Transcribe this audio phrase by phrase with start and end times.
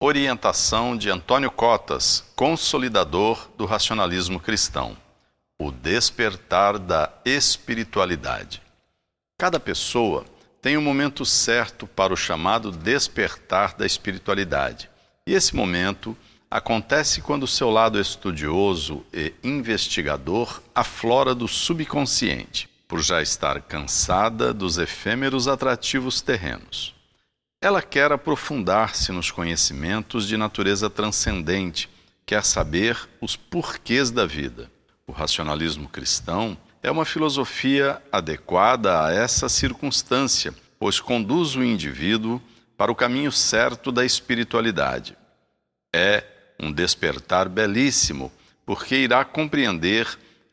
[0.00, 4.96] Orientação de Antônio Cotas, consolidador do racionalismo cristão.
[5.58, 8.62] O despertar da espiritualidade.
[9.36, 10.24] Cada pessoa
[10.62, 14.88] tem um momento certo para o chamado despertar da espiritualidade.
[15.26, 16.16] E esse momento
[16.48, 24.78] acontece quando seu lado estudioso e investigador aflora do subconsciente, por já estar cansada dos
[24.78, 26.97] efêmeros atrativos terrenos.
[27.60, 31.90] Ela quer aprofundar-se nos conhecimentos de natureza transcendente,
[32.24, 34.70] quer saber os porquês da vida.
[35.04, 42.40] O racionalismo cristão é uma filosofia adequada a essa circunstância, pois conduz o indivíduo
[42.76, 45.16] para o caminho certo da espiritualidade.
[45.92, 46.22] É
[46.60, 48.30] um despertar belíssimo,
[48.64, 50.06] porque irá compreender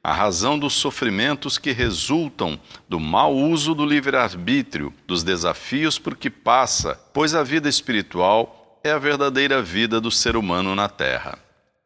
[0.06, 6.30] a razão dos sofrimentos que resultam do mau uso do livre-arbítrio, dos desafios por que
[6.30, 11.40] passa, pois a vida espiritual é a verdadeira vida do ser humano na Terra.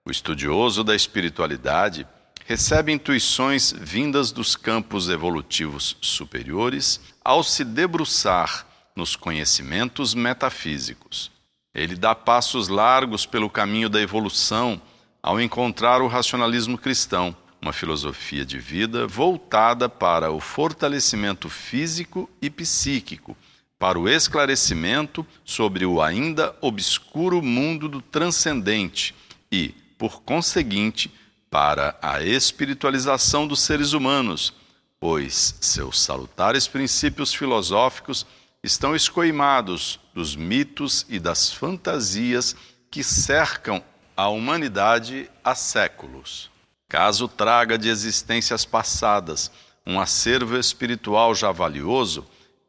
[0.06, 2.06] O estudioso da espiritualidade
[2.46, 11.32] recebe intuições vindas dos campos evolutivos superiores ao se debruçar nos conhecimentos metafísicos.
[11.74, 14.82] Ele dá passos largos pelo caminho da evolução
[15.24, 22.50] ao encontrar o racionalismo cristão uma filosofia de vida voltada para o fortalecimento físico e
[22.50, 23.36] psíquico,
[23.78, 29.14] para o esclarecimento sobre o ainda obscuro mundo do transcendente
[29.52, 31.12] e, por conseguinte,
[31.50, 34.54] para a espiritualização dos seres humanos,
[35.00, 38.26] pois seus salutares princípios filosóficos
[38.64, 42.56] estão escoimados dos mitos e das fantasias
[42.92, 43.82] que cercam
[44.16, 46.52] a humanidade há séculos.
[46.90, 49.52] Caso traga de existências passadas
[49.86, 52.26] um acervo espiritual já valioso,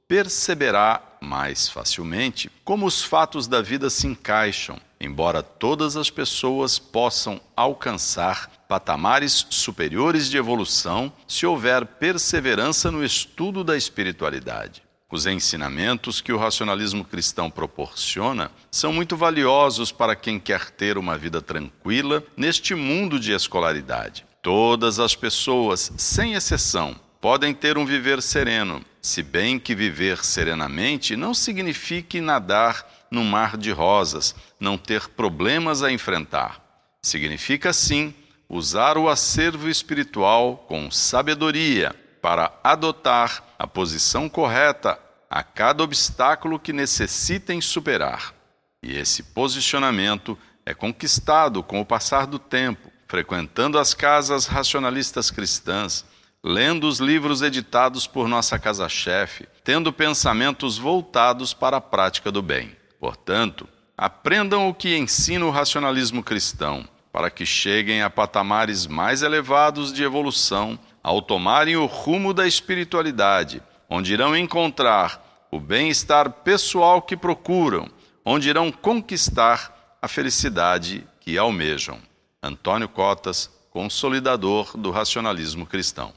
[0.07, 7.41] perceberá mais facilmente como os fatos da vida se encaixam, embora todas as pessoas possam
[7.57, 14.83] alcançar patamares superiores de evolução se houver perseverança no estudo da espiritualidade.
[15.11, 21.19] Os ensinamentos que o racionalismo cristão proporciona são muito valiosos para quem quer ter uma
[21.19, 24.25] vida tranquila neste mundo de escolaridade.
[24.41, 31.17] Todas as pessoas, sem exceção, podem ter um viver sereno, se bem que viver serenamente
[31.17, 36.65] não signifique nadar num mar de rosas, não ter problemas a enfrentar.
[37.03, 38.15] Significa, sim,
[38.49, 44.99] usar o acervo espiritual com sabedoria para adotar a posição correta
[45.29, 48.35] a cada obstáculo que necessitem superar.
[48.83, 56.05] E esse posicionamento é conquistado com o passar do tempo, frequentando as casas racionalistas cristãs,
[56.43, 62.77] lendo os livros editados por nossa casa-chefe, tendo pensamentos voltados para a prática do bem.
[62.99, 69.93] Portanto, aprendam o que ensina o racionalismo cristão, para que cheguem a patamares mais elevados
[69.93, 77.17] de evolução ao tomarem o rumo da espiritualidade, onde irão encontrar o bem-estar pessoal que
[77.17, 77.89] procuram,
[78.25, 81.99] onde irão conquistar a felicidade que almejam.
[82.43, 86.13] Antônio Cotas, consolidador do racionalismo cristão.